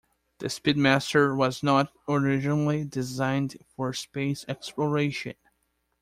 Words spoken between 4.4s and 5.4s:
exploration.